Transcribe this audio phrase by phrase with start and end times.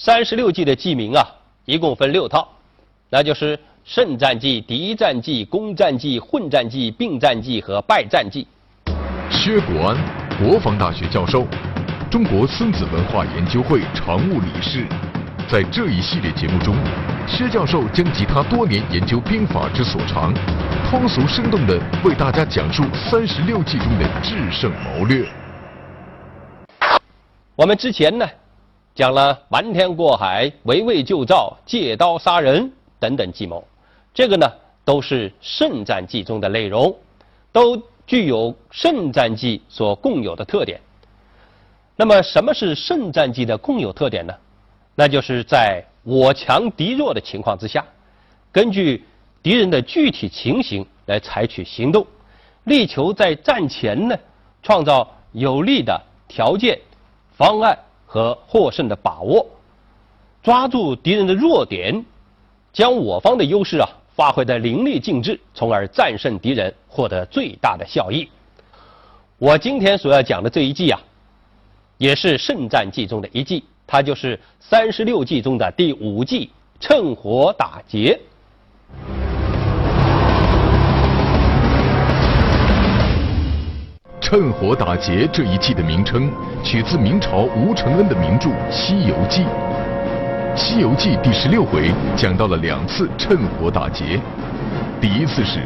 [0.00, 1.26] 三十六计的计名啊，
[1.64, 2.48] 一共分六套，
[3.10, 8.46] 那就是胜战计、敌战计、攻战计、混战计、并战计和败战计。
[9.28, 9.98] 薛国安，
[10.38, 11.44] 国防大学教授，
[12.08, 14.86] 中国孙子文化研究会常务理事。
[15.48, 16.76] 在这一系列节目中，
[17.26, 20.32] 薛教授将集他多年研究兵法之所长，
[20.88, 25.28] 通俗生动地为大家讲述三十六计中的制胜谋略。
[27.56, 28.24] 我们之前呢，
[28.98, 33.62] 讲了瞒天过海、围魏救赵、借刀杀人等等计谋，
[34.12, 34.52] 这个呢
[34.84, 36.92] 都是胜战计中的内容，
[37.52, 40.80] 都具有胜战计所共有的特点。
[41.94, 44.34] 那么，什么是胜战计的共有特点呢？
[44.96, 47.84] 那就是在我强敌弱的情况之下，
[48.50, 49.04] 根据
[49.44, 52.04] 敌人的具体情形来采取行动，
[52.64, 54.18] 力求在战前呢
[54.60, 56.76] 创造有利的条件、
[57.36, 59.46] 方案和获胜的把握，
[60.42, 62.02] 抓住敌人的弱点，
[62.72, 68.26] 将我方的优势啊发挥的淋漓尽致，从而战胜敌人，获得最大的效益。
[69.36, 70.98] 我今天所要讲的这一计啊，
[71.98, 73.62] 也是胜战计中的一计。
[73.86, 76.50] 它就是三十六计中的第五计
[76.80, 78.18] “趁火打劫”。
[84.30, 86.30] 趁火打劫这一计的名称
[86.62, 89.40] 取自明朝吴承恩的名著《西游记》。
[90.54, 94.20] 《西游记》第十六回讲到了两次趁火打劫。
[95.00, 95.60] 第一次是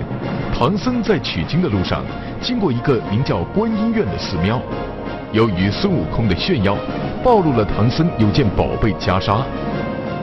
[0.57, 2.05] 唐僧在取经的路上，
[2.41, 4.63] 经过一个名叫观音院的寺庙。
[5.33, 6.77] 由于孙悟空的炫耀，
[7.25, 9.43] 暴露了唐僧有件宝贝袈裟。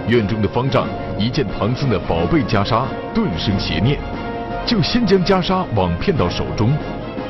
[0.07, 2.83] 院中的方丈一见唐僧的宝贝袈裟，
[3.13, 4.00] 顿生邪念，
[4.66, 6.71] 就先将袈裟网骗到手中。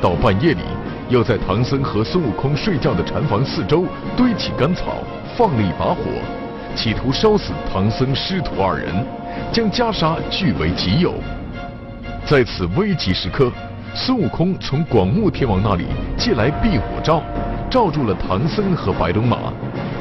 [0.00, 0.62] 到半夜里，
[1.10, 3.84] 又在唐僧和孙悟空睡觉的禅房四周
[4.16, 4.98] 堆起干草，
[5.36, 6.04] 放了一把火，
[6.76, 8.94] 企图烧死唐僧师徒二人，
[9.50, 11.14] 将袈裟据为己有。
[12.24, 13.50] 在此危急时刻，
[13.92, 17.20] 孙悟空从广目天王那里借来避火罩。
[17.68, 19.52] 罩住了唐僧和白龙马，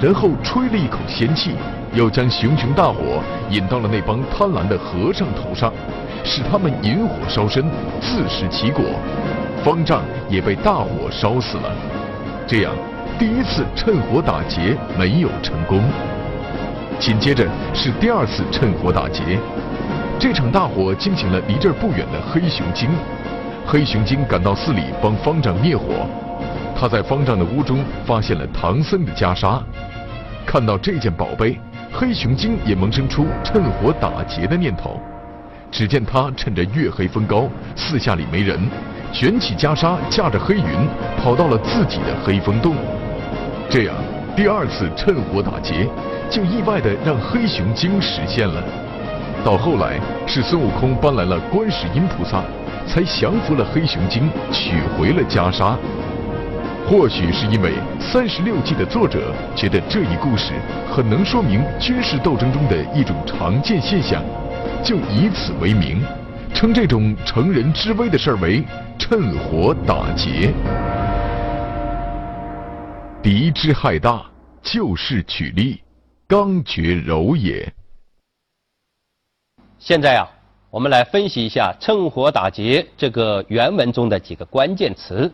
[0.02, 1.52] 然后吹了一口仙气，
[1.94, 5.74] 又将熊熊大火引到了那帮贪婪的和尚头上，
[6.24, 7.66] 使他们引火烧身，
[8.00, 8.84] 自食其果。
[9.64, 11.72] 方丈也被大火烧死了。
[12.48, 12.74] 这样，
[13.18, 15.84] 第一次趁火打劫没有成功。
[17.00, 19.40] 紧接着是第二次趁火打劫，
[20.20, 22.90] 这场大火惊醒了离这儿不远的黑熊精。
[23.66, 26.08] 黑熊精赶到寺里帮方丈灭火。
[26.76, 29.62] 他在方丈的屋中发现了唐僧的袈裟，
[30.46, 31.60] 看到这件宝贝，
[31.92, 35.00] 黑熊精也萌生出趁火打劫的念头。
[35.72, 38.60] 只见他趁着月黑风高，四下里没人，
[39.12, 40.64] 卷起袈裟，驾着黑云，
[41.22, 42.76] 跑到了自己的黑风洞。
[43.70, 43.96] 这样，
[44.36, 45.88] 第二次趁火打劫，
[46.30, 48.64] 就意外的让黑熊精实现了。
[49.44, 52.44] 到后来，是孙悟空搬来了观世音菩萨，
[52.88, 55.76] 才降服了黑熊精，取回了袈裟。
[56.88, 60.54] 或许是因为三十六计的作者觉得这一故事
[60.92, 64.24] 很能说明军事斗争中的一种常见现象，
[64.84, 66.02] 就以此为名，
[66.54, 68.64] 称这种乘人之危的事为
[68.98, 70.54] 趁火打劫。
[73.22, 74.26] 敌之害大，
[74.62, 75.82] 就势取利，
[76.28, 77.72] 刚决柔也。
[79.78, 80.28] 现在啊，
[80.70, 85.32] 我们来分析一下“趁火打劫”这个原文中的几个关键词。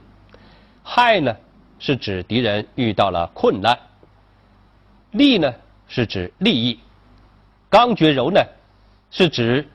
[0.83, 1.35] 害呢？
[1.77, 3.77] 是指敌人遇到了困难，
[5.11, 5.53] 利呢
[5.89, 6.79] 是指利益，
[7.69, 8.39] 刚决柔呢
[9.11, 9.67] 是指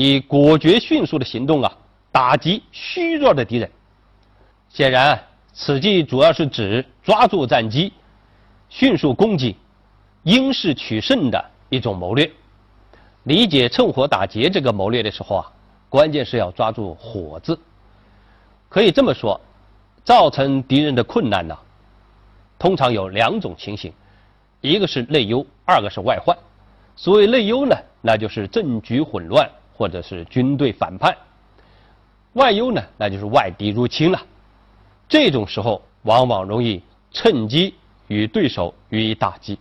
[0.00, 1.76] 以果决迅速的行动啊
[2.12, 3.68] 打击虚弱的敌人。
[4.68, 5.20] 显然，
[5.52, 7.92] 此计主要是指抓住战机，
[8.68, 9.56] 迅速攻击，
[10.22, 12.30] 应势取胜的一种谋略。
[13.24, 15.52] 理解趁火打劫这个谋略的时候啊，
[15.88, 17.58] 关键是要抓住“火”字。
[18.68, 19.40] 可以这么说，
[20.04, 21.58] 造成敌人的困难呢，
[22.56, 23.92] 通常有两种情形：
[24.60, 26.38] 一个是内忧，二个是外患。
[26.94, 31.12] 所谓内忧呢，那就是政局混乱或者是军队反叛；
[32.32, 34.20] 外忧呢，那就是外敌入侵了。
[35.08, 36.82] 这种时候，往往容易
[37.12, 37.72] 趁机
[38.08, 39.56] 与对手予以打击。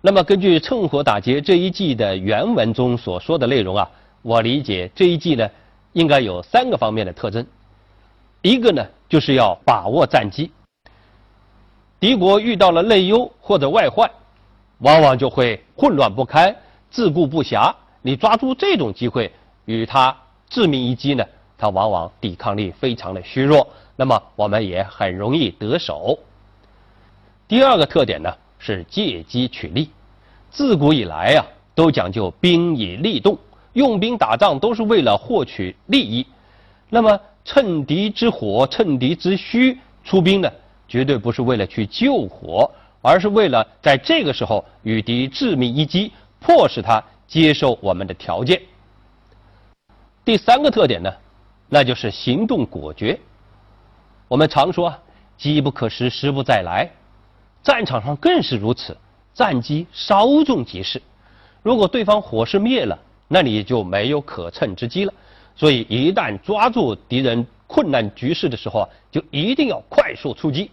[0.00, 3.90] 那么，根据《趁火打劫》这一季的原文中所说的内容啊，
[4.22, 5.46] 我理解这一季呢，
[5.92, 7.46] 应该有三个方面的特征。
[8.40, 10.50] 一个呢，就是要把握战机。
[12.00, 14.10] 敌国遇到了内忧或者外患，
[14.78, 16.56] 往往就会混乱不堪、
[16.90, 17.74] 自顾不暇。
[18.06, 19.32] 你抓住这种机会
[19.64, 20.14] 与他
[20.50, 21.24] 致命一击呢，
[21.56, 23.66] 他往往抵抗力非常的虚弱，
[23.96, 26.18] 那么我们也很容易得手。
[27.48, 28.30] 第二个特点呢？
[28.58, 29.88] 是借机取利，
[30.50, 33.38] 自古以来呀，都讲究兵以利动，
[33.72, 36.26] 用兵打仗都是为了获取利益。
[36.90, 40.50] 那么趁敌之火，趁敌之虚出兵呢，
[40.86, 42.70] 绝对不是为了去救火，
[43.00, 48.60] 而是为了在这个时候与敌致命一击，迫使他接受我们的条件。
[50.24, 51.12] 第三个特点呢，
[51.68, 53.18] 那就是行动果决。
[54.28, 54.94] 我们常说
[55.36, 56.88] “机不可失，失不再来”。
[57.62, 58.96] 战场上更是如此，
[59.32, 61.00] 战机稍纵即逝。
[61.62, 62.98] 如果对方火势灭了，
[63.28, 65.12] 那你就没有可乘之机了。
[65.56, 70.70] 所以，一旦抓住敌人困难局势的时候啊，就一定要快速出击。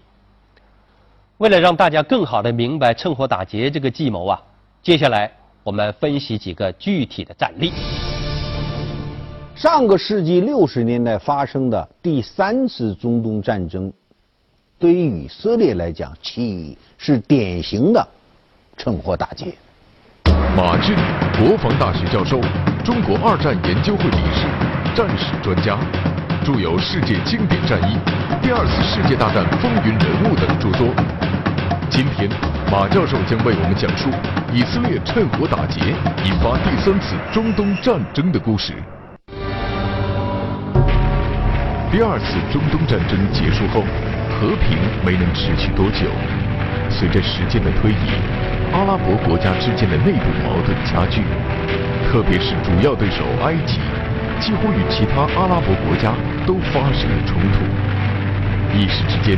[1.37, 4.41] 为了让大家更好的明白趁火打劫这个计谋啊，
[4.81, 5.31] 接下来
[5.63, 7.71] 我们分析几个具体的战例。
[9.55, 13.91] 上个世纪六十年代发生的第三次中东战争。
[14.79, 18.07] 对于以色列来讲，其是典型的
[18.75, 19.53] 趁火打劫。
[20.57, 20.95] 马俊，
[21.37, 22.41] 国防大学教授，
[22.83, 24.47] 中国二战研究会理事，
[24.95, 25.77] 战史专家，
[26.43, 27.95] 著有《世界经典战役》
[28.41, 31.40] 《第二次世界大战风云人物》等著作。
[31.89, 32.29] 今天，
[32.71, 34.09] 马教授将为我们讲述
[34.53, 35.79] 以色列趁火打劫
[36.25, 38.73] 引发第三次中东战争的故事。
[41.91, 43.83] 第二次中东战争结束后。
[44.41, 44.75] 和平
[45.05, 46.09] 没能持续多久，
[46.89, 48.09] 随着时间的推移，
[48.73, 51.21] 阿拉伯国家之间的内部矛盾加剧，
[52.09, 53.77] 特别是主要对手埃及，
[54.39, 56.15] 几乎与其他阿拉伯国家
[56.47, 57.61] 都发生了冲突。
[58.73, 59.37] 一时之间，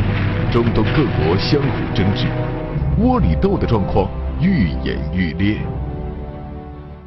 [0.53, 2.27] 中东各国相互争执，
[3.00, 4.07] 窝里斗的状况
[4.39, 5.59] 愈演愈烈。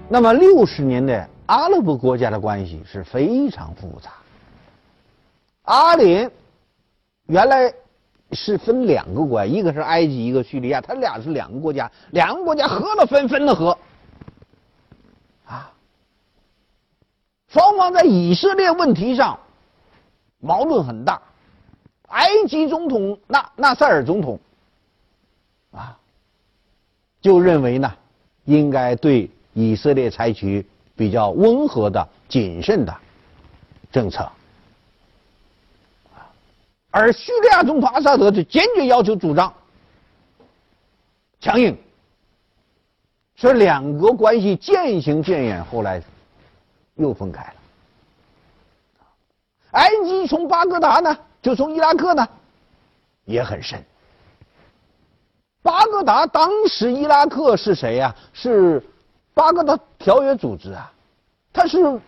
[0.08, 4.10] 那么六十年代，阿拉伯国家的关系是非常复杂。
[5.62, 6.28] 阿联
[7.28, 7.72] 原来。
[8.32, 13.78] 是分两个国，一个是埃及，一个叙利亚，他俩是两个国家，两个国家合了分，分了合，
[15.46, 15.70] 啊，
[17.46, 19.38] 双方在以色列问题上
[20.40, 21.22] 矛盾很大。
[22.08, 24.38] 埃及总统纳纳赛尔总统
[25.72, 25.98] 啊，
[27.20, 27.92] 就认为呢，
[28.44, 30.64] 应该对以色列采取
[30.94, 32.96] 比较温和的、谨慎的
[33.90, 34.30] 政策。
[36.90, 39.52] 而叙利亚总统阿萨德就坚决要求主张
[41.40, 41.76] 强硬，
[43.34, 46.02] 所以两国关系渐行渐远，后来
[46.94, 47.54] 又分开了。
[49.72, 52.28] 埃及从巴格达呢，就从伊拉克呢，
[53.24, 53.80] 也很深。
[55.62, 58.12] 巴格达当时伊拉克是谁呀？
[58.32, 58.84] 是
[59.32, 60.92] 巴格达条约组织啊，
[61.52, 62.00] 它是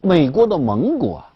[0.00, 1.28] 美国的盟国啊。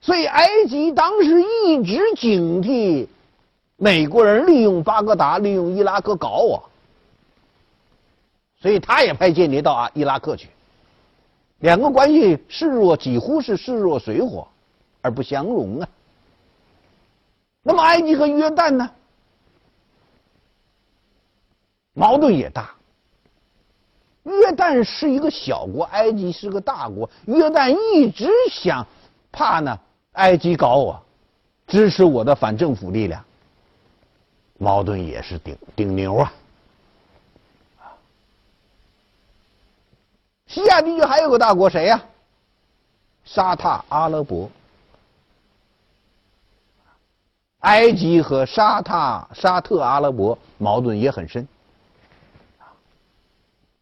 [0.00, 3.06] 所以，埃及当时一直警惕
[3.76, 6.70] 美国人利用巴格达、利用伊拉克搞我，
[8.58, 10.48] 所以他也派间谍到啊伊拉克去，
[11.64, 14.46] 两个关系视若几乎是视若水火，
[15.00, 15.88] 而不相容啊。
[17.62, 18.90] 那么，埃及和约旦呢，
[21.94, 22.70] 矛盾也大。
[24.24, 28.86] 约旦是一个小国，埃及是个大国，约旦一直想
[29.32, 29.80] 怕呢。
[30.12, 31.02] 埃及搞我，
[31.66, 33.24] 支持我的反政府力量，
[34.58, 36.30] 矛盾也是顶顶牛啊！
[40.54, 42.00] 西亚地区还有个大国谁呀？
[43.24, 44.48] 沙特阿拉伯。
[47.62, 48.92] 埃及和沙特
[49.34, 51.48] 沙特阿拉伯矛盾也很深，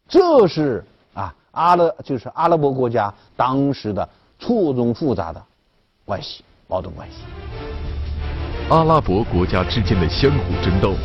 [0.07, 5.43] 这是啊阿拉就是阿拉伯国家当时的错综复杂的。
[6.05, 7.17] 关系矛盾关系，
[8.71, 10.95] 阿拉伯国家之间的相互争斗，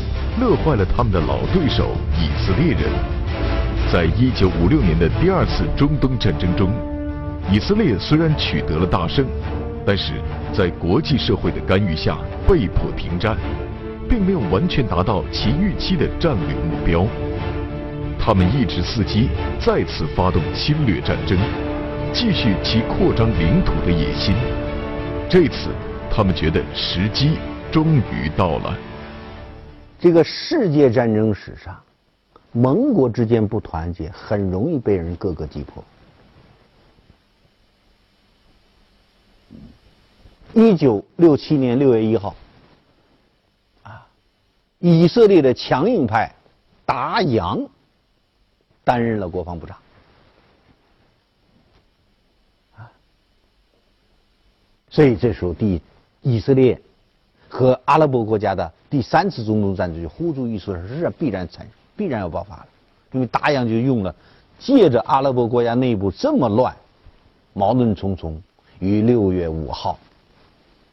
[0.40, 3.17] 乐坏了他们的老对手以色列人。
[3.90, 6.70] 在一九五六年的第二次中东战争中，
[7.50, 9.24] 以色列虽然取得了大胜，
[9.86, 10.12] 但是
[10.52, 13.34] 在国际社会的干预下被迫停战，
[14.06, 17.06] 并没有完全达到其预期的战略目标。
[18.18, 21.38] 他们一直伺机再次发动侵略战争，
[22.12, 24.34] 继续其扩张领土的野心。
[25.30, 25.70] 这次，
[26.10, 27.38] 他们觉得时机
[27.72, 28.76] 终于到了。
[29.98, 31.74] 这个世界战争史上，
[32.52, 35.84] 盟国之间不团结，很容易被人各个击破。
[40.54, 42.34] 一九六七年六月一号，
[43.82, 44.06] 啊，
[44.78, 46.34] 以色列的强硬派
[46.84, 47.68] 达扬。
[48.84, 49.76] 担任了国防部长，
[52.74, 52.90] 啊，
[54.88, 55.82] 所以这时候第
[56.22, 56.80] 以色列
[57.50, 62.66] 和阿拉伯国家的第三次中东战争就呼之欲出，是必然产生必然要爆发了，
[63.12, 64.14] 因为达洋就用了
[64.58, 66.74] 借着阿拉伯国家内部这么乱，
[67.52, 68.40] 矛盾重重，
[68.78, 69.98] 于六月五号，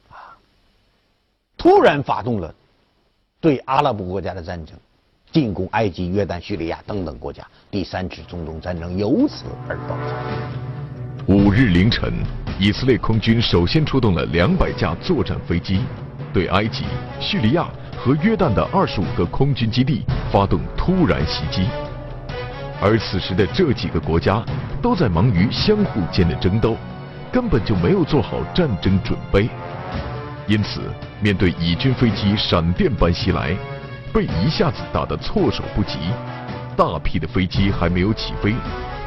[0.10, 0.36] 啊，
[1.56, 2.54] 突然发动了
[3.40, 4.76] 对阿拉伯国家的战争。
[5.32, 11.34] 进攻埃及、约旦、叙利亚等等国家，第三次中东战争由此而爆发。
[11.34, 12.14] 五日凌晨，
[12.58, 15.82] 以色列空军首先出动了两百架作战飞机，
[16.34, 16.86] 对埃及、
[17.20, 17.68] 叙利亚
[18.06, 21.68] 和约旦的二十五个空军基地发动突然袭击。
[22.80, 24.46] 而此时的这几个国家
[24.80, 26.78] 都在忙于相互间的争斗，
[27.32, 29.50] 根本就没有做好战争准备，
[30.46, 30.82] 因此
[31.20, 33.58] 面对以军飞机闪电般袭来。
[34.14, 35.98] 被一下子打得措手不及，
[36.78, 38.54] 大批的飞机还没有起飞，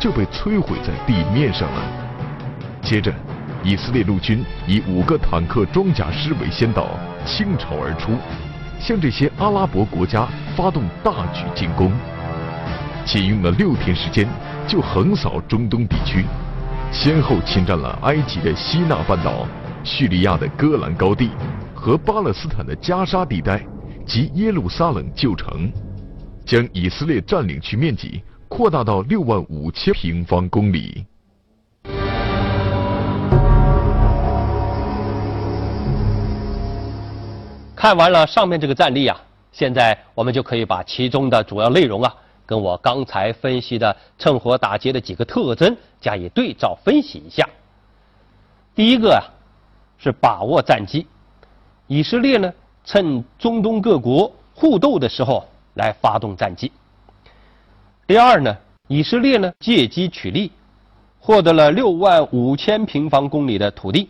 [0.01, 1.83] 就被摧毁在地面上了。
[2.83, 3.15] 接着，
[3.63, 8.11] 以色列陆军以五个坦克装甲师为先导，倾巢而出，
[8.79, 11.93] 向这些阿拉伯国家发动大举进攻。
[13.05, 14.29] 仅用了六天时间，
[14.67, 16.25] 就横扫中东地区，
[16.93, 19.47] 先后侵占了埃及的西纳半岛、
[19.85, 21.31] 叙利亚的戈兰高地
[21.75, 23.63] 和巴勒斯坦的加沙地带。
[24.09, 25.71] 及耶路撒冷旧城，
[26.43, 31.05] 将以色列占领区面积扩大到六万五千平方公里。
[37.79, 39.17] 看完了上面这个战例啊，
[39.53, 42.13] 现在我们就可以把其中的主要内容啊，
[42.45, 47.49] 跟我刚才分析的趁火打劫的几个特征加以对照分析一下。
[48.75, 49.23] 第一个啊，
[49.97, 51.07] 是把握战机，
[51.87, 52.53] 以色列呢。
[52.85, 56.73] 趁中东各国互斗的时候来发动战机。
[58.07, 58.57] 第二呢，
[58.87, 60.51] 以色列呢借机取利，
[61.21, 64.09] 获得了六万五千平方公里的土地。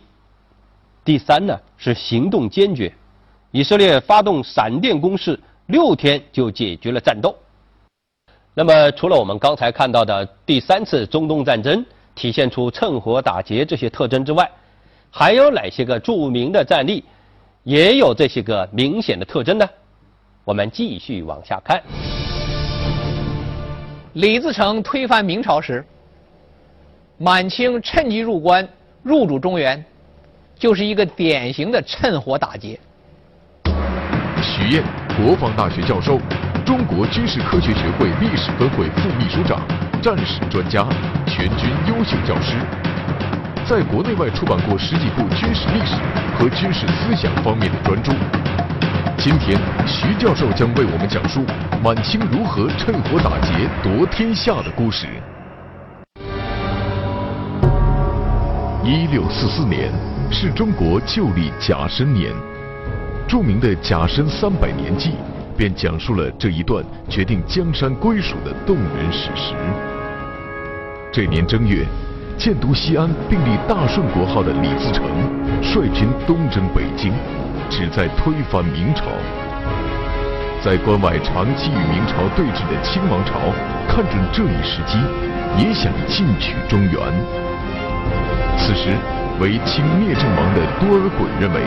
[1.03, 2.93] 第三呢是行动坚决，
[3.51, 7.35] 以色列发动闪电攻势，六天就解决了战斗。
[8.53, 14.49] 那么除了我们刚才看到的第三次中东战争体现出趁火打劫这些特征之外，
[15.09, 17.03] 还有哪些个著名的战例？
[17.63, 19.67] 也有这些个明显的特征呢。
[20.43, 21.81] 我们继续往下看。
[24.13, 25.85] 李自成推翻明朝时，
[27.17, 28.67] 满清趁机入关，
[29.01, 29.83] 入主中原，
[30.57, 32.79] 就是一个典型的趁火打劫。
[34.69, 34.83] 燕，
[35.17, 36.19] 国防大学教授，
[36.63, 39.59] 中国军事科学学会历史分会副秘书长，
[39.99, 40.85] 战史专家，
[41.25, 42.55] 全军优秀教师。
[43.67, 45.95] 在国内外出版过十几部军事历史
[46.37, 48.13] 和军事思想方面的专著。
[49.17, 51.43] 今天，徐教授将为我们讲述
[51.83, 55.07] 满清如何趁火打劫夺天下的故事。
[58.83, 59.91] 一六四四年
[60.31, 62.31] 是中国旧历甲申年，
[63.29, 65.11] 著名的《甲申三百年记》
[65.55, 69.53] 便讲述了这一段决定江山归属的动人史实。
[71.13, 71.85] 这年正月。
[72.39, 75.03] 建都西安并立大顺国号的李自成，
[75.61, 77.11] 率军东征北京，
[77.69, 79.03] 旨在推翻明朝。
[80.63, 83.33] 在关外长期与明朝对峙的清王朝，
[83.89, 84.97] 看准这一时机，
[85.57, 86.93] 也想进取中原。
[88.57, 88.95] 此时，
[89.41, 91.59] 为清灭郑王的多尔衮认为，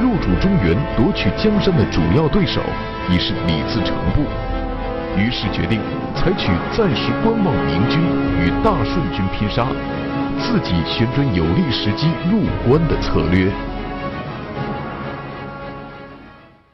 [0.00, 2.62] 入主中原夺取江山的主要对手
[3.10, 4.22] 已是李自成部，
[5.16, 5.80] 于是决定。
[6.16, 8.00] 采取暂时观望明军
[8.40, 9.66] 与大顺军拼杀，
[10.38, 13.50] 自己寻准有利时机入关的策略。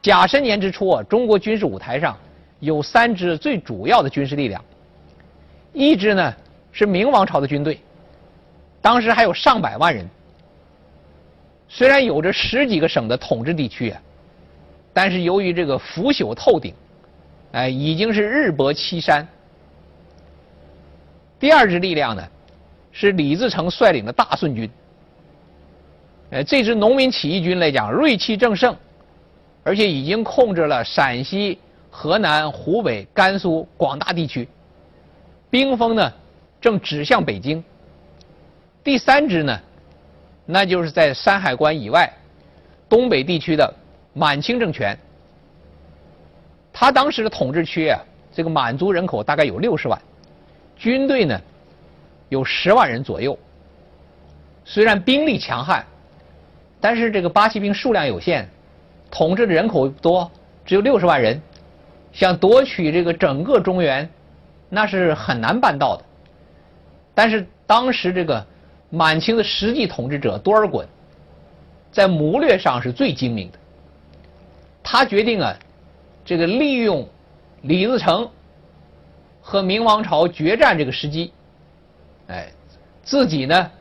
[0.01, 2.17] 甲申年之初啊，中国军事舞台上
[2.59, 4.63] 有三支最主要的军事力量，
[5.73, 6.33] 一支呢
[6.71, 7.79] 是明王朝的军队，
[8.81, 10.09] 当时还有上百万人，
[11.69, 14.01] 虽然有着十几个省的统治地区啊，
[14.93, 16.73] 但是由于这个腐朽透顶，
[17.51, 19.27] 哎，已经是日薄西山。
[21.39, 22.27] 第二支力量呢，
[22.91, 24.69] 是李自成率领的大顺军。
[26.29, 28.75] 呃，这支农民起义军来讲，锐气正盛，
[29.63, 31.59] 而且已经控制了陕西、
[31.89, 34.47] 河南、湖北、甘肃广大地区，
[35.49, 36.13] 兵锋呢
[36.59, 37.63] 正指向北京。
[38.83, 39.59] 第三支呢，
[40.47, 42.11] 那就是在山海关以外，
[42.89, 43.71] 东北地区的
[44.13, 44.97] 满清政权。
[46.73, 48.01] 他当时的统治区啊，
[48.33, 50.01] 这个满族人口大概有六十万，
[50.75, 51.39] 军队呢
[52.29, 53.37] 有十万人左右。
[54.65, 55.85] 虽然兵力强悍。
[56.79, 58.47] 但是这个八旗兵数量有限，
[59.09, 60.29] 统治的人口多，
[60.63, 61.41] 只有六十万人，
[62.13, 64.07] 想夺取这个整个中原，
[64.69, 66.03] 那是很难办到的。
[67.15, 68.45] 但是当时这个
[68.89, 70.85] 满清的实际统治者多尔衮，
[71.91, 73.59] 在谋略上是最精明的。
[74.81, 75.53] 他决定啊，
[76.23, 77.07] 这个利用
[77.61, 78.29] 李自成
[79.41, 81.33] 和明王朝决战这个时机，
[82.27, 82.47] 哎，
[83.03, 83.71] 自己呢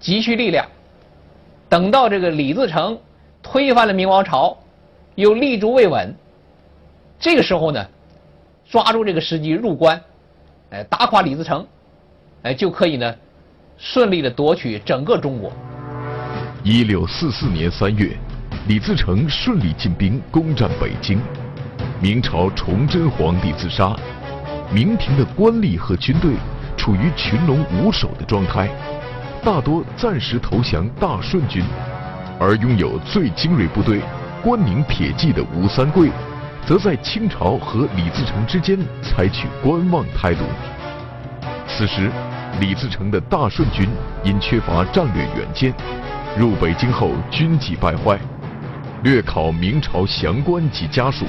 [0.00, 0.66] 积蓄力量。
[1.68, 2.98] 等到这个李自成
[3.42, 4.56] 推翻了明王朝，
[5.14, 6.14] 又立足未稳，
[7.18, 7.88] 这个时候呢，
[8.68, 10.00] 抓住这个时机入关，
[10.70, 11.66] 哎，打垮李自成，
[12.42, 13.16] 哎，就可以呢，
[13.78, 15.52] 顺利的夺取整个中国。
[16.62, 18.16] 一六四四年三月，
[18.68, 21.20] 李自成顺利进兵攻占北京，
[22.00, 23.94] 明朝崇祯皇帝自杀，
[24.72, 26.32] 明廷的官吏和军队
[26.76, 28.68] 处于群龙无首的状态。
[29.44, 31.62] 大多暂时投降大顺军，
[32.40, 34.00] 而拥有最精锐部队
[34.42, 36.10] 关宁铁骑的吴三桂，
[36.66, 40.40] 则在清朝和李自成之间采取观望态度。
[41.68, 42.10] 此时，
[42.58, 43.86] 李自成的大顺军
[44.24, 45.74] 因缺乏战略远见，
[46.38, 48.18] 入北京后军纪败坏，
[49.02, 51.26] 略考明朝降官及家属，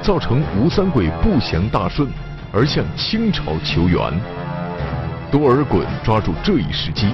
[0.00, 2.08] 造成吴三桂不降大顺，
[2.50, 4.00] 而向清朝求援。
[5.30, 7.08] 多尔衮抓住这一时机。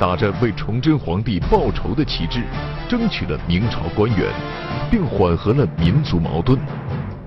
[0.00, 2.42] 打着为崇祯皇帝报仇的旗帜，
[2.88, 4.28] 争取了明朝官员，
[4.90, 6.58] 并缓和了民族矛盾，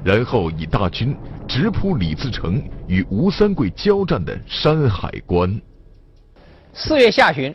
[0.04, 1.16] 然后以大军
[1.48, 5.62] 直扑李自成与吴三桂交战的山海关。
[6.74, 7.54] 四月下旬，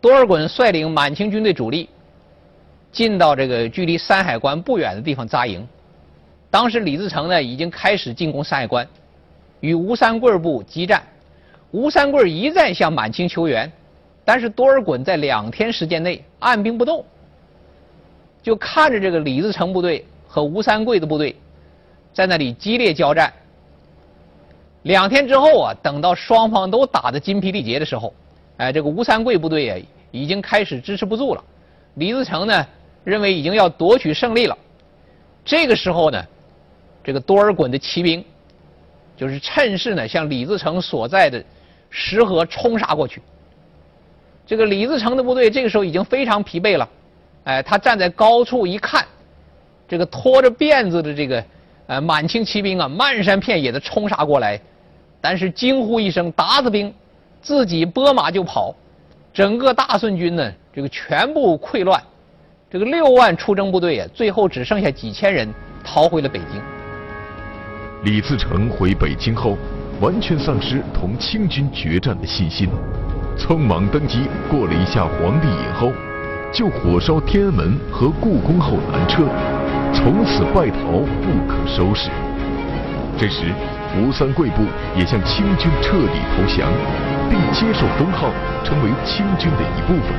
[0.00, 1.88] 多尔衮率领满清军队主力
[2.92, 5.66] 进到这个距离山海关不远的地方扎营。
[6.50, 8.86] 当时李自成呢已经开始进攻山海关，
[9.60, 11.02] 与吴三桂部激战。
[11.70, 13.70] 吴三桂一再向满清求援。
[14.22, 17.04] 但是多尔衮在两天时间内按兵不动，
[18.42, 21.34] 就看着这个李自成部队和吴三桂的部队
[22.12, 23.32] 在那里激烈交战。
[24.82, 28.14] 两天之后啊，等到双方都打得筋疲力竭的时候，
[28.56, 29.78] 哎，这个吴三桂部队啊
[30.10, 31.44] 已经开始支持不住了。
[31.94, 32.66] 李自成呢
[33.04, 34.56] 认为已经要夺取胜利了，
[35.44, 36.24] 这个时候呢，
[37.04, 38.24] 这个多尔衮的骑兵
[39.16, 41.44] 就是趁势呢向李自成所在的
[41.90, 43.20] 石河冲杀过去。
[44.46, 46.88] 这个李自成的部队这个时候已经非常疲惫了，
[47.44, 49.06] 哎，他站在高处一看，
[49.86, 51.44] 这个拖着辫子的这个
[51.90, 54.60] 呃满清骑兵啊，漫山遍野的冲杀过来，
[55.20, 56.94] 但是惊呼一声“鞑子兵”，
[57.42, 58.72] 自己拨马就跑，
[59.34, 62.00] 整个大顺军呢，这个全部溃乱，
[62.70, 66.62] 这个六万出征部队啊，最后只剩下几千人逃回了北京。
[68.04, 69.58] 李自成回北京后，
[70.00, 72.68] 完全丧失同清军决战的信心。
[73.36, 75.92] 匆忙登基，过了一下皇帝瘾后，
[76.52, 79.24] 就火烧天安门和故宫后南撤，
[80.02, 82.08] 从此败逃不可收拾。
[83.18, 83.52] 这时，
[83.98, 84.64] 吴三桂部
[84.96, 86.66] 也向清军彻底投降，
[87.28, 88.30] 并接受封号，
[88.64, 90.16] 成为清军的一部分。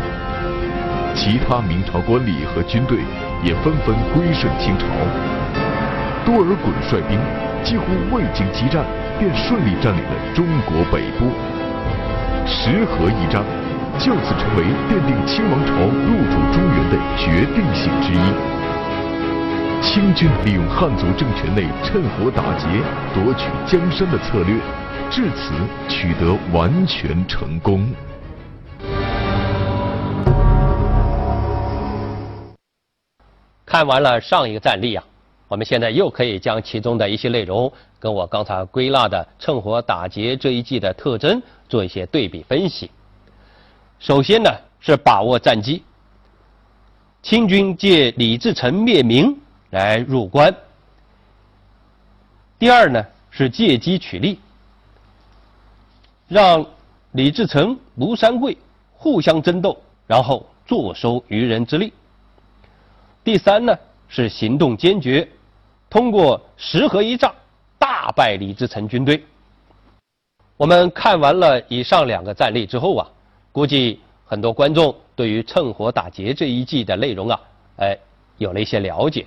[1.15, 2.99] 其他明朝官吏和军队
[3.43, 4.85] 也纷纷归顺清朝。
[6.23, 7.17] 多尔衮率兵
[7.63, 8.85] 几乎未经激战，
[9.17, 11.25] 便顺利占领了中国北部。
[12.45, 13.41] 石河一战
[13.97, 15.73] 就此成为奠定清王朝
[16.05, 18.50] 入主中原的决定性之一。
[19.81, 22.67] 清军利用汉族政权内趁火打劫
[23.13, 24.55] 夺取江山的策略，
[25.09, 25.53] 至此
[25.89, 27.91] 取得完全成功。
[33.65, 35.03] 看完了上一个战例啊，
[35.47, 41.41] 我们现在又可以将其中的一些内容跟我刚才归纳的趁火打劫这一季的特征。
[41.67, 42.91] 做一些对比分析。
[43.97, 45.81] 首先呢是把握战机，
[47.23, 49.33] 清军借李自成灭明
[49.71, 50.55] 来入关。
[52.59, 54.39] 第二呢是借机取利，
[56.27, 56.65] 让
[57.13, 58.57] 李自成、卢三桂
[58.93, 61.91] 互相争斗，然后坐收渔人之利。
[63.23, 63.75] 第三呢
[64.07, 65.27] 是行动坚决，
[65.89, 67.33] 通过十合一仗
[67.79, 69.25] 大败李自成军队。
[70.57, 73.07] 我们看完了以上两个战例之后啊，
[73.51, 77.41] 估计很多观众对于趁火打劫这一计的内容啊，
[77.77, 77.97] 哎，
[78.37, 79.25] 有了一些了解。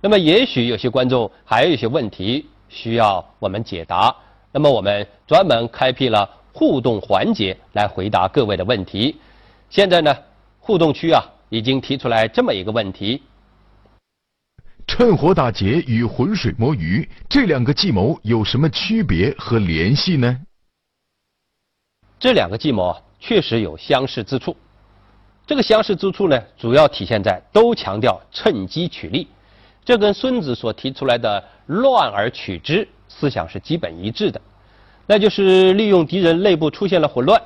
[0.00, 4.14] 那么也许有些观众还有一些问题需要我们解答，
[4.52, 9.16] 那么我们专门开辟了互动环节来回答各位的问题。
[9.70, 10.16] 现在呢，
[10.60, 13.22] 互动区啊已经提出来这么一个问题。
[14.86, 20.40] 趁火打劫与浑水摸鱼这两个计谋有什么区别和联系呢？
[22.18, 24.56] 这两个计谋啊，确实有相似之处。
[25.46, 29.28] 这个相似之处呢，主要体现在都强调趁机取利，
[29.88, 34.38] 这跟孙子所提出来的“乱而取之”思想是基本一致的。
[35.06, 37.40] 那就是利用敌人内部出现了混乱，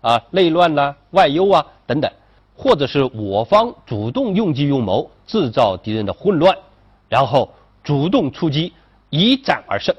[0.00, 2.10] 啊，内乱呐、外忧啊等等，
[2.56, 6.56] 或者是我方主动用计用谋，制造敌人的混乱。
[7.10, 7.52] 然后
[7.84, 8.72] 主动出击，
[9.10, 9.94] 一战而胜。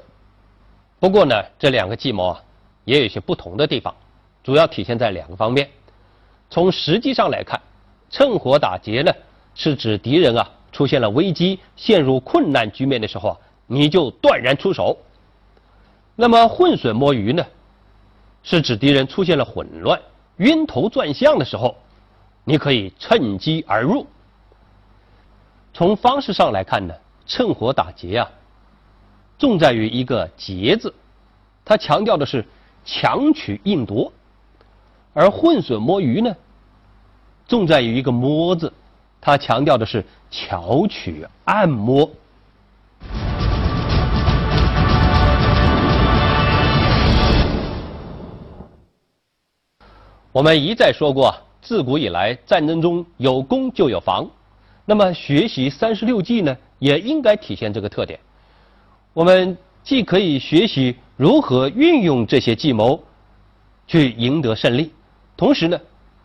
[0.98, 2.42] 不过呢，这两个计谋啊，
[2.84, 3.94] 也有些不同的地方，
[4.42, 5.70] 主要体现在两个方面。
[6.50, 7.60] 从实际上来看，
[8.10, 9.12] 趁火打劫呢，
[9.54, 14.98] 是指敌人啊出现了危机、陷入困难局面的时候啊，你就断然出手。
[16.16, 17.46] 那么浑水摸鱼呢，
[18.42, 19.98] 是指敌人出现了混乱、
[20.38, 21.76] 晕头转向的时候，
[22.44, 24.06] 你可以趁机而入。
[25.72, 26.92] 从方式上来看呢。
[27.26, 28.30] 趁火打劫啊，
[29.38, 30.92] 重在于一个“劫”字，
[31.64, 32.44] 它强调的是
[32.84, 34.12] 强取硬夺；
[35.14, 36.36] 而浑水摸鱼呢，
[37.48, 38.70] 重在于一个“摸”字，
[39.24, 42.10] 他强调的是巧取暗摸。
[50.30, 54.28] 我们一再说过，自古以来战争中有攻就有防，
[54.84, 56.54] 那么学习三十六计呢？
[56.78, 58.20] 也应该体现这个特点。
[59.14, 63.02] 我们既可以学习如何运用这些计谋
[63.86, 64.92] 去赢得胜利，
[65.34, 65.80] 同时呢，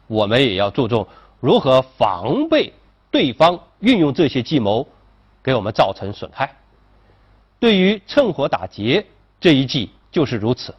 [0.07, 1.07] 我们也要注重
[1.39, 2.73] 如何防备
[3.12, 4.88] 对方运用这些计谋
[5.43, 6.54] 给我们造成损害。
[7.60, 9.06] 对于趁火打劫
[9.39, 10.74] 这一计就是如此。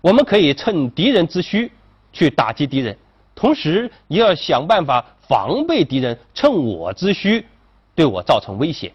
[0.00, 1.72] 我们可以趁敌人之需
[2.12, 2.96] 去打击敌人，
[3.34, 7.44] 同时也要想办法防备敌人趁我之需。
[7.94, 8.92] 对我造成威胁，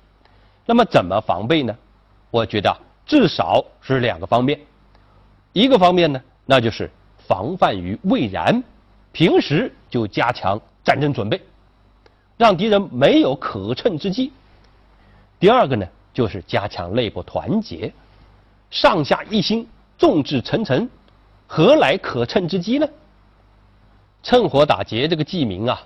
[0.63, 1.75] 那么怎么防备呢？
[2.29, 2.71] 我觉得
[3.03, 4.59] 至少是两个方面。
[5.53, 8.63] 一个方面呢，那就是防范于未然，
[9.11, 11.41] 平时就加强战争准备，
[12.37, 14.31] 让敌人没有可乘之机。
[15.39, 17.91] 第二个呢，就是加强内部团结，
[18.69, 19.67] 上下一心，
[19.97, 20.89] 众志成城，
[21.47, 22.87] 何来可乘之机呢？
[24.23, 25.81] 趁火打劫这个计名啊，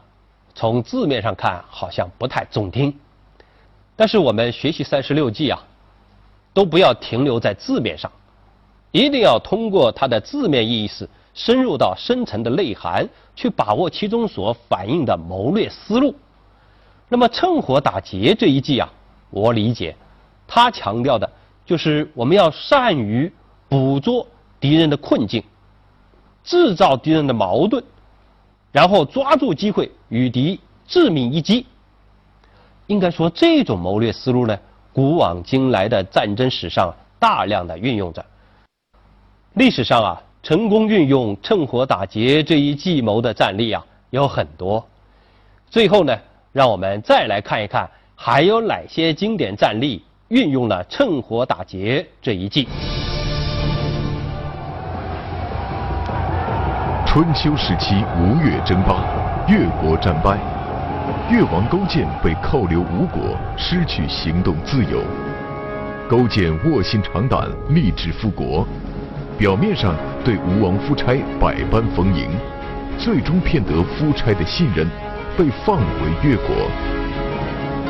[0.54, 2.94] 从字面上看好像不太中听。
[3.96, 5.64] 但是我们学习三十六计啊，
[6.54, 8.12] 都不要停留在字面上，
[8.92, 16.14] 一定要通过它的字面意思，深入到深层的内涵，去把握其中所反映的谋略思路。
[17.08, 18.92] 那么趁火打劫这一计啊，
[19.30, 19.96] 我理解，
[20.48, 21.30] 他强调的
[21.66, 23.32] 就是我们要善于
[23.70, 24.26] 捕捉
[24.60, 25.44] 敌人的困境，
[26.44, 27.84] 制造敌人的矛盾，
[28.72, 31.66] 然后抓住机会与敌致命一击。
[32.88, 34.58] 应该说，这种谋略思路呢，
[34.94, 38.24] 古往今来的战争史上大量的运用着。
[39.54, 44.86] 历史上啊，成功运用趁火打劫这一计谋的战例啊有很多。
[45.70, 46.16] 最后呢，
[46.56, 52.66] 让我们再来看一看，还有哪些经典战例运用了趁火打劫这一计。
[57.06, 59.04] 春秋时期，吴越争霸，
[59.50, 60.38] 越国战败。
[61.30, 65.04] 越王勾践被扣留吴国，失去行动自由。
[66.08, 68.66] 勾践卧薪尝胆，立志复国，
[69.38, 72.30] 表面上对吴王夫差百般逢迎，
[72.98, 74.88] 最终骗得夫差的信任，
[75.38, 76.56] 被放回越国。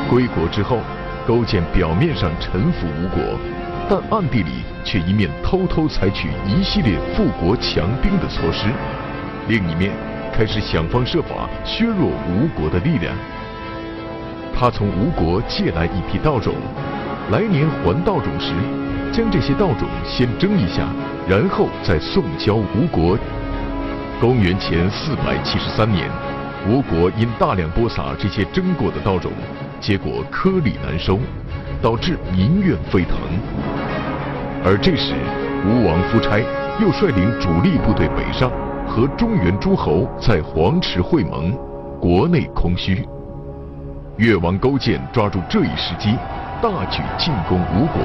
[0.08, 0.78] 归国之后，
[1.26, 3.22] 勾践表面上臣服吴国，
[3.88, 8.68] 但暗地里却一面偷偷采取一系列富国强兵的措施，
[9.48, 9.92] 另一面。
[10.32, 13.14] 开始想方设法削弱吴国的力量。
[14.54, 16.52] 他从吴国借来一批稻种，
[17.30, 18.52] 来年还稻种时，
[19.10, 20.86] 将这些稻种先蒸一下，
[21.26, 23.18] 然后再送交吴国。
[24.20, 26.10] 公元前四百七十三年，
[26.68, 29.30] 吴国因大量播撒这些蒸过的稻种，
[29.80, 31.16] 结果颗粒难收，
[31.80, 33.16] 导致民怨沸腾。
[34.64, 35.14] 而这时，
[35.64, 36.40] 吴王夫差
[36.80, 38.50] 又率领主力部队北上。
[38.88, 41.52] 和中原诸侯在黄池会盟，
[42.00, 43.04] 国内空虚。
[44.16, 46.16] 越王勾践抓住这一时机，
[46.62, 48.00] 大举进攻吴国，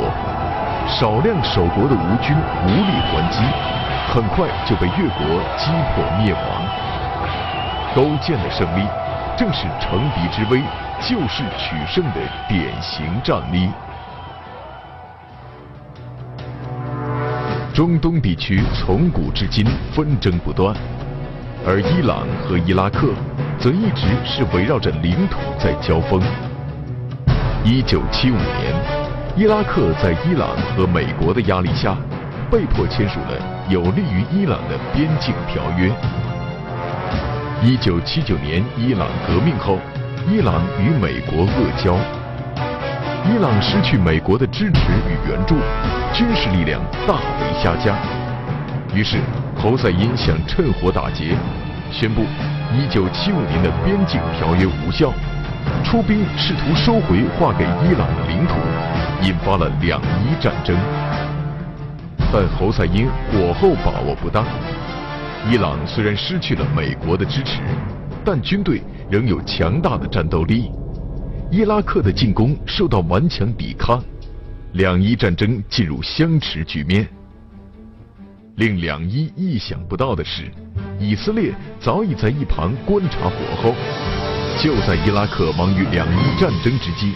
[0.87, 3.39] 少量守国的吴军无力还击，
[4.09, 6.70] 很快就被越国击破灭亡。
[7.93, 8.87] 勾践的胜利，
[9.37, 10.61] 正是乘敌之危、
[11.01, 13.69] 救世取胜的典型战例。
[17.73, 20.73] 中东地区从古至今纷争不断，
[21.65, 23.09] 而伊朗和伊拉克
[23.59, 26.21] 则一直是围绕着领土在交锋。
[27.63, 28.73] 一九七五年，
[29.35, 31.97] 伊拉克在伊朗和美国的压力下，
[32.49, 35.91] 被迫签署了有利于伊朗的边境条约。
[37.63, 39.77] 一九七九年伊朗革命后，
[40.27, 41.95] 伊朗与美国恶交。
[43.29, 45.53] 伊朗失去美国的支持与援助，
[46.11, 47.95] 军事力量大为下降。
[48.95, 49.19] 于是
[49.55, 51.37] 侯赛因想趁火打劫，
[51.91, 52.23] 宣布
[52.73, 55.13] 1975年的边境条约无效，
[55.83, 58.55] 出兵试图收回划给伊朗的领土，
[59.21, 60.75] 引发了两伊战争。
[62.33, 64.43] 但侯赛因火候把握不当，
[65.49, 67.61] 伊朗虽然失去了美国的支持，
[68.23, 70.71] 但军队仍有强大的战斗力。
[71.49, 74.01] 伊拉克的进攻受到顽强抵抗，
[74.73, 77.07] 两伊战争进入相持局面。
[78.55, 80.43] 令两伊意想不到的是，
[80.99, 83.73] 以色列早已在一旁观察火候。
[84.61, 87.13] 就在伊拉克忙于两伊战争之际，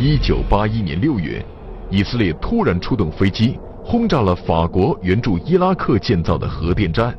[0.00, 1.44] 一九八一年六月，
[1.90, 7.14] 以色列突然出动飞机轰炸了法国援助伊拉克建造的核电站，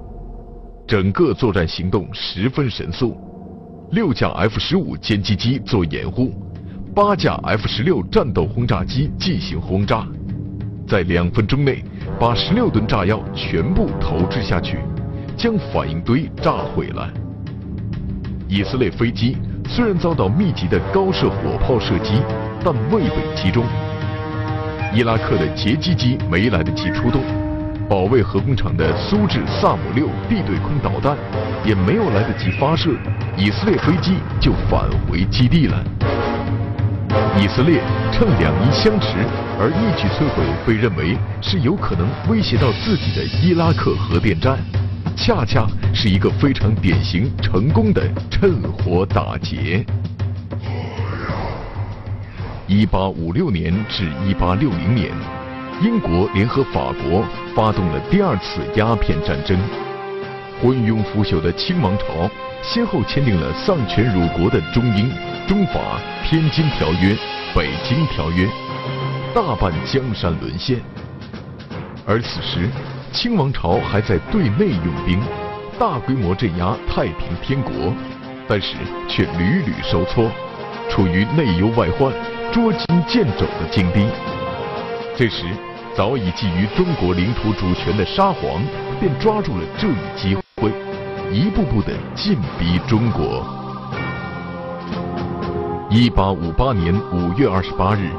[0.89, 3.15] 整个作战行动十分神速，
[3.91, 6.33] 六架 F 十五歼击机做掩护。
[6.95, 10.03] 八架 F 十六战斗轰炸机进行轰炸，
[10.87, 11.83] 在两分钟内
[12.19, 14.79] 把十六吨炸药全部投掷下去，
[15.37, 17.07] 将反应堆炸毁了。
[18.47, 22.13] 以色列飞机虽然遭到密集的高射火炮射击，
[22.65, 23.63] 但未被击中。
[24.95, 27.21] 伊拉克的截击机没来得及出动，
[27.89, 31.17] 保卫核工厂的苏制萨姆六地对空导弹
[31.65, 32.91] 也没有来得及发射，
[33.35, 35.83] 以色列飞机就返回基地了。
[37.35, 39.17] 以色列趁两伊相持
[39.59, 44.59] 而一举摧毁被认为是有可能威胁到自己的伊拉克核电站，
[45.15, 49.83] 恰恰是一个非常典型成功的趁火打劫。
[52.67, 55.09] 一八五六年至一八六零年，
[55.81, 57.23] 英国联合法国
[57.55, 59.57] 发动了第二次鸦片战争，
[60.61, 62.29] 昏庸腐朽的清王朝
[62.61, 65.09] 先后签订了丧权辱国的中英。
[65.47, 65.79] 中法
[66.25, 67.15] 天津条约、
[67.55, 68.45] 北京条约，
[69.33, 70.81] 大半江山沦陷。
[72.05, 72.69] 而此时，
[73.13, 75.17] 清王朝还在对内用兵，
[75.79, 77.93] 大规模镇压太平天国，
[78.49, 78.75] 但是
[79.07, 80.29] 却屡屡受挫，
[80.89, 82.11] 处于内忧外患、
[82.51, 84.05] 捉襟见肘的境地。
[85.15, 85.45] 这时，
[85.99, 88.63] 早已觊觎中国领土主权的沙皇
[89.01, 90.71] 便抓住了这一机会，
[91.29, 93.45] 一步步的进逼中国。
[95.89, 98.11] 一八五八年五月二十八日，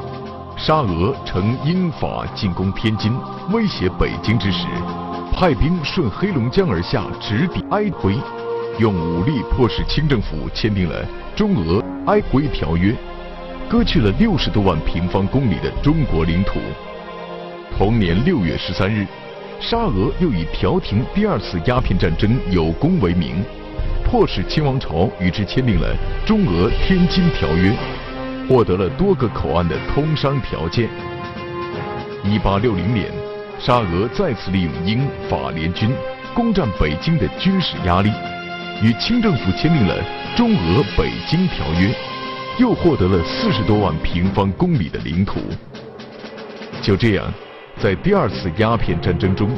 [0.55, 3.11] 沙俄乘英法进攻天津、
[3.51, 4.67] 威胁北京之时，
[5.33, 8.15] 派兵顺黑龙江而下，直抵安徽，
[8.77, 11.03] 用武力迫使清政府签订了
[11.35, 12.95] 中俄安徽条约，
[13.67, 16.59] 割去了六十多万平方公里的中国领土。
[17.77, 19.07] 同年六月十三日，
[19.59, 23.43] 沙俄又以调停第二次鸦片战争有功为名。
[24.03, 27.73] 迫使清王朝与之签订了中俄天津条约，
[28.47, 30.89] 获得了多个口岸的通商条件。
[32.23, 33.11] 一八六零年，
[33.57, 35.89] 沙俄再次利用英法联军
[36.35, 38.11] 攻占北京的军事压力，
[38.83, 39.95] 与清政府签订了
[40.35, 41.91] 中俄北京条约，
[42.59, 45.39] 又获得了四十多万平方公里的领土。
[46.81, 47.31] 就这样，
[47.79, 49.49] 在第二次鸦片战争中，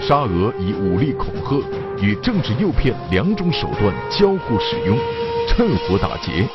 [0.00, 1.62] 沙俄以武力恐吓。
[2.02, 4.96] 与政治诱骗两种手段交互使用，
[5.46, 6.48] 趁火打劫，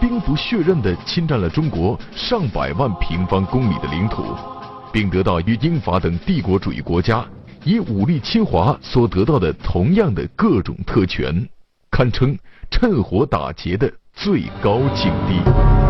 [0.00, 4.24] 兵不血刃地侵占了中国上百万平方公里的领土，
[4.90, 7.22] 并得到与英法等帝国主义国家
[7.64, 11.46] 以武力侵华所得到的同样的各种特权，
[11.90, 12.34] 堪称
[12.70, 15.87] 趁火打劫的最高境地。